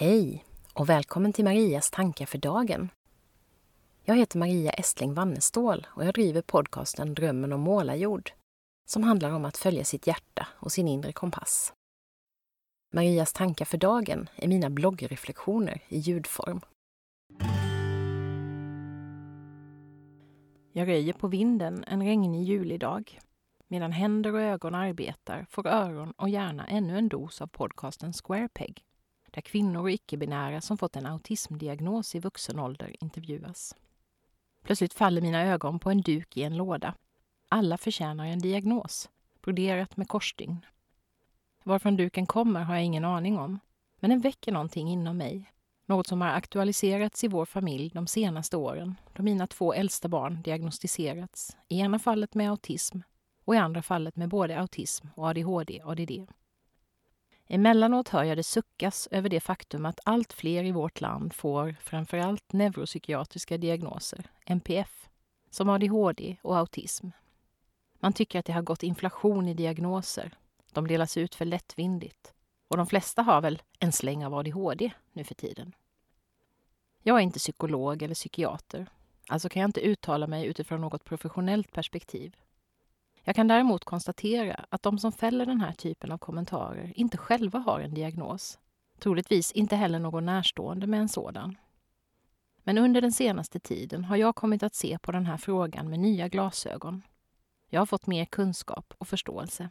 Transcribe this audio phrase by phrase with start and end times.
[0.00, 0.44] Hej
[0.74, 2.88] och välkommen till Marias tankar för dagen.
[4.04, 8.32] Jag heter Maria Estling Wannestål och jag driver podcasten Drömmen om målarjord
[8.90, 11.72] som handlar om att följa sitt hjärta och sin inre kompass.
[12.94, 16.60] Marias tankar för dagen är mina bloggreflektioner i ljudform.
[20.72, 23.18] Jag röjer på vinden en regnig julidag.
[23.68, 28.84] Medan händer och ögon arbetar får öron och hjärna ännu en dos av podcasten Squarepeg
[29.30, 33.74] där kvinnor och icke-binära som fått en autismdiagnos i vuxen ålder intervjuas.
[34.62, 36.94] Plötsligt faller mina ögon på en duk i en låda.
[37.48, 39.10] Alla förtjänar en diagnos,
[39.42, 40.66] broderat med korsstygn.
[41.64, 43.58] Varifrån duken kommer har jag ingen aning om,
[44.00, 45.52] men den väcker någonting inom mig.
[45.86, 50.42] Något som har aktualiserats i vår familj de senaste åren då mina två äldsta barn
[50.42, 52.98] diagnostiserats, i ena fallet med autism
[53.44, 56.26] och i andra fallet med både autism och ADHD-ADD.
[57.52, 61.76] Emellanåt hör jag det suckas över det faktum att allt fler i vårt land får
[61.80, 65.08] framförallt neuropsykiatriska diagnoser, NPF,
[65.50, 67.08] som ADHD och autism.
[68.00, 70.34] Man tycker att det har gått inflation i diagnoser.
[70.72, 72.32] De delas ut för lättvindigt.
[72.68, 75.72] Och de flesta har väl en släng av ADHD nu för tiden.
[77.02, 78.86] Jag är inte psykolog eller psykiater,
[79.28, 82.36] alltså kan jag inte uttala mig utifrån något professionellt perspektiv.
[83.30, 87.58] Jag kan däremot konstatera att de som fäller den här typen av kommentarer inte själva
[87.58, 88.58] har en diagnos.
[88.98, 91.56] Troligtvis inte heller någon närstående med en sådan.
[92.62, 95.98] Men under den senaste tiden har jag kommit att se på den här frågan med
[95.98, 97.02] nya glasögon.
[97.68, 99.68] Jag har fått mer kunskap och förståelse.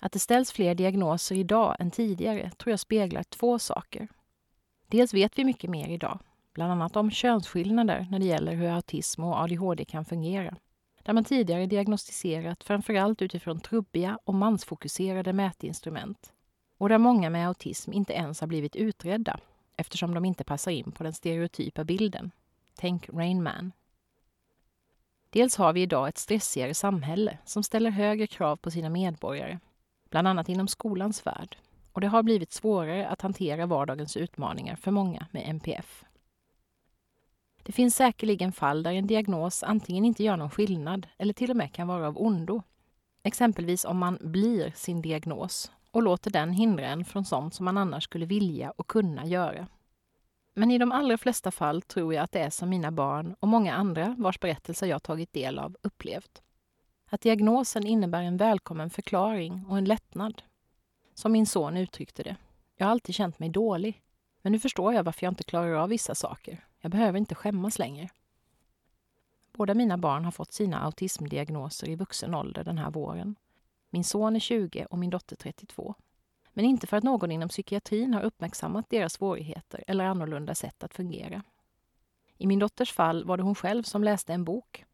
[0.00, 4.08] Att det ställs fler diagnoser idag än tidigare tror jag speglar två saker.
[4.88, 6.18] Dels vet vi mycket mer idag,
[6.54, 10.56] bland annat om könsskillnader när det gäller hur autism och ADHD kan fungera
[11.10, 16.32] där man tidigare diagnostiserat framförallt utifrån trubbiga och mansfokuserade mätinstrument
[16.78, 19.40] och där många med autism inte ens har blivit utredda
[19.76, 22.30] eftersom de inte passar in på den stereotypa bilden.
[22.74, 23.72] Tänk Rain Man.
[25.30, 29.58] Dels har vi idag ett stressigare samhälle som ställer högre krav på sina medborgare,
[30.10, 31.56] bland annat inom skolans värld.
[31.92, 36.04] Och det har blivit svårare att hantera vardagens utmaningar för många med NPF.
[37.62, 41.56] Det finns säkerligen fall där en diagnos antingen inte gör någon skillnad eller till och
[41.56, 42.62] med kan vara av ondo.
[43.22, 47.78] Exempelvis om man blir sin diagnos och låter den hindra en från sånt som man
[47.78, 49.66] annars skulle vilja och kunna göra.
[50.54, 53.48] Men i de allra flesta fall tror jag att det är som mina barn och
[53.48, 56.42] många andra vars berättelser jag tagit del av upplevt.
[57.10, 60.42] Att diagnosen innebär en välkommen förklaring och en lättnad.
[61.14, 62.36] Som min son uttryckte det.
[62.76, 64.02] Jag har alltid känt mig dålig.
[64.42, 66.64] Men nu förstår jag varför jag inte klarar av vissa saker.
[66.80, 68.08] Jag behöver inte skämmas längre.
[69.52, 73.36] Båda mina barn har fått sina autismdiagnoser i vuxen ålder den här våren.
[73.90, 75.94] Min son är 20 och min dotter 32.
[76.52, 80.94] Men inte för att någon inom psykiatrin har uppmärksammat deras svårigheter eller annorlunda sätt att
[80.94, 81.42] fungera.
[82.38, 84.84] I min dotters fall var det hon själv som läste en bok,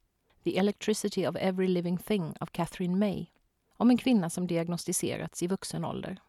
[0.44, 3.26] The Electricity of Every Living Thing av Catherine May,
[3.76, 6.20] om en kvinna som diagnostiserats i vuxen ålder.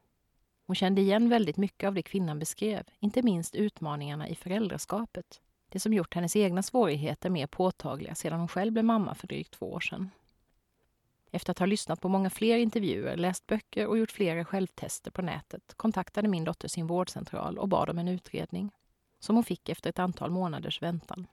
[0.66, 5.79] Hon kände igen väldigt mycket av det kvinnan beskrev, inte minst utmaningarna i föräldraskapet det
[5.79, 9.73] som gjort hennes egna svårigheter mer påtagliga sedan hon själv blev mamma för drygt två
[9.73, 10.09] år sedan.
[11.31, 15.22] Efter att ha lyssnat på många fler intervjuer, läst böcker och gjort flera självtester på
[15.22, 18.72] nätet kontaktade min dotter sin vårdcentral och bad om en utredning,
[19.19, 21.28] som hon fick efter ett antal månaders väntan.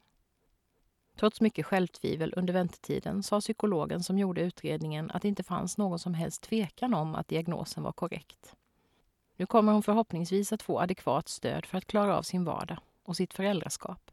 [1.16, 5.98] Trots mycket självtvivel under väntetiden sa psykologen som gjorde utredningen att det inte fanns någon
[5.98, 8.54] som helst tvekan om att diagnosen var korrekt.
[9.36, 13.16] Nu kommer hon förhoppningsvis att få adekvat stöd för att klara av sin vardag och
[13.16, 14.10] sitt föräldraskap.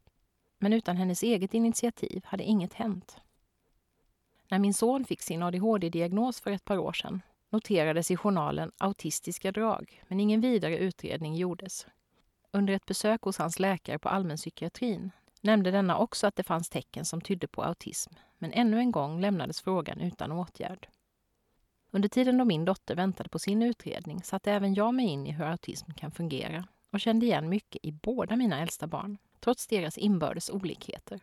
[0.64, 3.18] Men utan hennes eget initiativ hade inget hänt.
[4.50, 9.52] När min son fick sin ADHD-diagnos för ett par år sedan noterades i journalen autistiska
[9.52, 11.88] drag, men ingen vidare utredning gjordes.
[12.52, 17.06] Under ett besök hos hans läkare på allmänpsykiatrin nämnde denna också att det fanns tecken
[17.06, 20.88] som tydde på autism, men ännu en gång lämnades frågan utan åtgärd.
[21.91, 25.32] Under tiden då min dotter väntade på sin utredning satte även jag mig in i
[25.32, 29.97] hur autism kan fungera och kände igen mycket i båda mina äldsta barn trots deras
[29.97, 31.20] inbördes olikheter.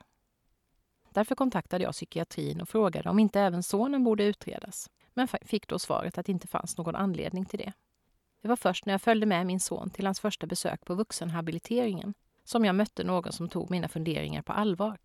[1.11, 5.79] Därför kontaktade jag psykiatrin och frågade om inte även sonen borde utredas, men fick då
[5.79, 7.73] svaret att det inte fanns någon anledning till det.
[8.43, 12.15] Det var först när jag följde med min son till hans första besök på vuxenhabiliteringen
[12.45, 14.99] som jag mötte någon som tog mina funderingar på allvar.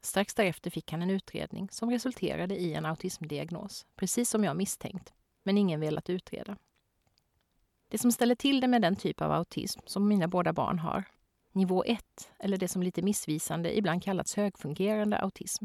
[0.00, 5.12] Strax därefter fick han en utredning som resulterade i en autismdiagnos, precis som jag misstänkt,
[5.42, 6.56] men ingen velat utreda.
[7.88, 11.04] Det som ställer till det med den typ av autism som mina båda barn har
[11.54, 12.04] Nivå 1,
[12.38, 15.64] eller det som lite missvisande ibland kallats högfungerande autism,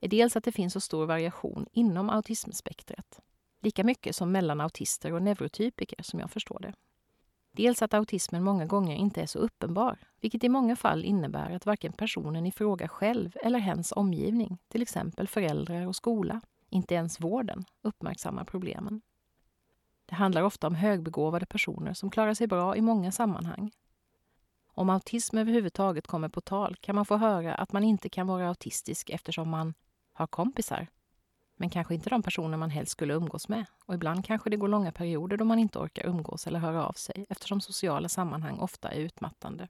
[0.00, 3.20] är dels att det finns så stor variation inom autismspektret.
[3.60, 6.72] Lika mycket som mellan autister och neurotypiker, som jag förstår det.
[7.52, 11.66] Dels att autismen många gånger inte är så uppenbar, vilket i många fall innebär att
[11.66, 16.40] varken personen i fråga själv eller hens omgivning, till exempel föräldrar och skola,
[16.70, 19.00] inte ens vården, uppmärksammar problemen.
[20.06, 23.70] Det handlar ofta om högbegåvade personer som klarar sig bra i många sammanhang.
[24.78, 28.48] Om autism överhuvudtaget kommer på tal kan man få höra att man inte kan vara
[28.48, 29.74] autistisk eftersom man
[30.12, 30.86] har kompisar.
[31.56, 33.66] Men kanske inte de personer man helst skulle umgås med.
[33.86, 36.92] Och ibland kanske det går långa perioder då man inte orkar umgås eller höra av
[36.92, 39.68] sig eftersom sociala sammanhang ofta är utmattande.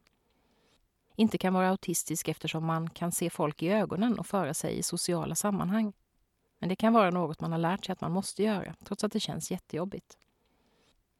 [1.16, 4.82] Inte kan vara autistisk eftersom man kan se folk i ögonen och föra sig i
[4.82, 5.92] sociala sammanhang.
[6.58, 9.12] Men det kan vara något man har lärt sig att man måste göra, trots att
[9.12, 10.18] det känns jättejobbigt.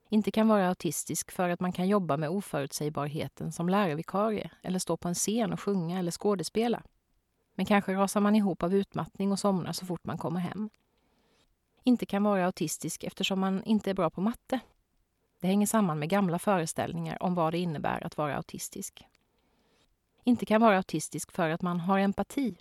[0.08, 4.96] Inte kan vara autistisk för att man kan jobba med oförutsägbarheten som lärarvikarie eller stå
[4.96, 6.82] på en scen och sjunga eller skådespela.
[7.54, 10.70] Men kanske rasar man ihop av utmattning och somnar så fort man kommer hem.
[11.82, 14.60] Inte kan vara autistisk eftersom man inte är bra på matte.
[15.40, 19.06] Det hänger samman med gamla föreställningar om vad det innebär att vara autistisk.
[20.24, 22.56] Inte kan vara autistisk för att man har empati.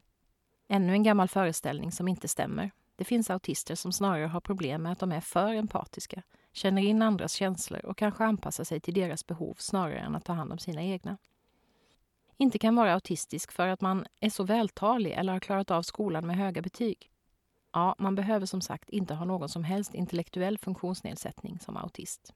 [0.68, 2.71] Ännu en gammal föreställning som inte stämmer.
[2.95, 6.24] Det finns autister som snarare har problem med att de är för empatiska,
[6.56, 10.34] känner in andras känslor och kanske anpassar sig till deras behov snarare än att ta
[10.34, 11.18] hand om sina egna.
[12.38, 16.28] Inte kan vara autistisk för att man är så vältalig eller har klarat av skolan
[16.28, 17.12] med höga betyg.
[17.74, 22.34] Ja, man behöver som sagt inte ha någon som helst intellektuell funktionsnedsättning som autist.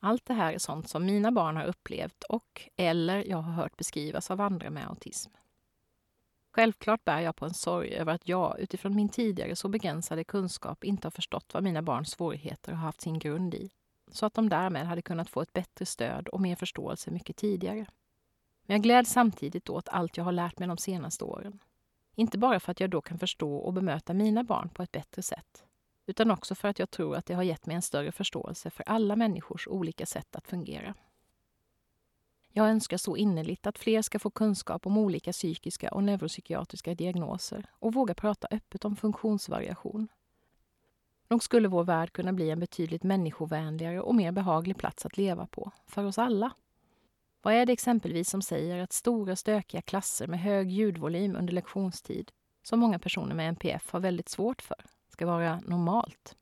[0.00, 3.76] Allt det här är sånt som mina barn har upplevt och eller jag har hört
[3.76, 5.30] beskrivas av andra med autism.
[6.54, 10.84] Självklart bär jag på en sorg över att jag utifrån min tidigare så begränsade kunskap
[10.84, 13.70] inte har förstått vad mina barns svårigheter har haft sin grund i,
[14.10, 17.86] så att de därmed hade kunnat få ett bättre stöd och mer förståelse mycket tidigare.
[18.66, 21.58] Men jag gläds samtidigt åt allt jag har lärt mig de senaste åren.
[22.14, 25.22] Inte bara för att jag då kan förstå och bemöta mina barn på ett bättre
[25.22, 25.64] sätt,
[26.06, 28.84] utan också för att jag tror att det har gett mig en större förståelse för
[28.88, 30.94] alla människors olika sätt att fungera.
[32.54, 37.66] Jag önskar så innerligt att fler ska få kunskap om olika psykiska och neuropsykiatriska diagnoser
[37.72, 40.08] och våga prata öppet om funktionsvariation.
[41.28, 45.46] Nog skulle vår värld kunna bli en betydligt människovänligare och mer behaglig plats att leva
[45.46, 46.52] på, för oss alla.
[47.42, 52.30] Vad är det exempelvis som säger att stora stökiga klasser med hög ljudvolym under lektionstid,
[52.62, 56.36] som många personer med NPF har väldigt svårt för, ska vara normalt?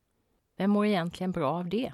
[0.56, 1.92] Vem mår egentligen bra av det?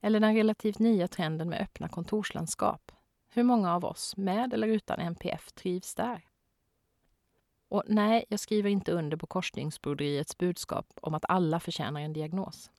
[0.00, 2.92] Eller den relativt nya trenden med öppna kontorslandskap,
[3.36, 6.24] hur många av oss, med eller utan NPF, trivs där?
[7.68, 12.70] Och nej, jag skriver inte under på Korsningsbroderiets budskap om att alla förtjänar en diagnos.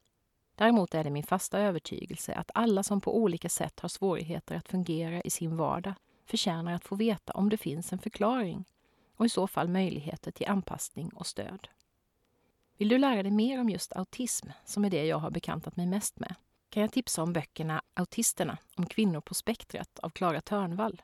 [0.56, 4.68] Däremot är det min fasta övertygelse att alla som på olika sätt har svårigheter att
[4.68, 5.94] fungera i sin vardag
[6.26, 8.66] förtjänar att få veta om det finns en förklaring
[9.16, 11.68] och i så fall möjligheter till anpassning och stöd.
[12.78, 15.86] Vill du lära dig mer om just autism, som är det jag har bekantat mig
[15.86, 16.36] mest med,
[16.78, 21.02] kan jag tipsa om böckerna Autisterna om kvinnor på spektrat av Klara Törnvall.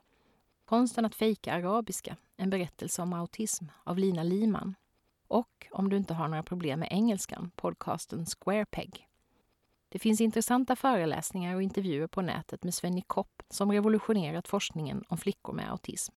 [0.66, 4.76] Konsten att fejka arabiska, en berättelse om autism av Lina Liman.
[5.28, 9.08] Och om du inte har några problem med engelskan, podcasten Squarepeg.
[9.90, 15.18] Det finns intressanta föreläsningar och intervjuer på nätet med Svenny Kopp som revolutionerat forskningen om
[15.18, 16.14] flickor med autism.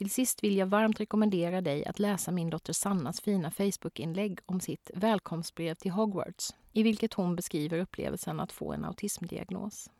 [0.00, 4.60] Till sist vill jag varmt rekommendera dig att läsa min dotter Sannas fina Facebookinlägg om
[4.60, 9.90] sitt välkomstbrev till Hogwarts, i vilket hon beskriver upplevelsen att få en autismdiagnos.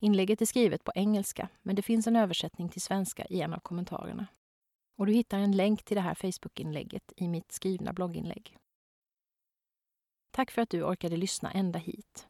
[0.00, 3.58] Inlägget är skrivet på engelska, men det finns en översättning till svenska i en av
[3.58, 4.26] kommentarerna.
[4.96, 8.56] Och du hittar en länk till det här Facebookinlägget i mitt skrivna blogginlägg.
[10.30, 12.28] Tack för att du orkade lyssna ända hit.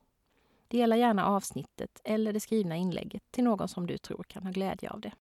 [0.69, 4.91] Dela gärna avsnittet eller det skrivna inlägget till någon som du tror kan ha glädje
[4.91, 5.13] av det.